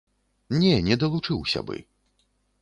Не, 0.61 0.71
не 0.87 0.97
далучыўся 1.03 1.63
бы. 1.69 1.79